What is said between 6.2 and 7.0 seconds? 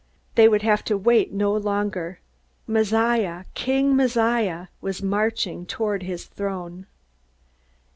throne.